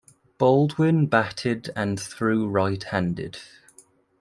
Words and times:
Baldwin 0.39 1.05
batted 1.05 1.69
and 1.75 1.99
threw 1.99 2.47
right-handed. 2.47 3.37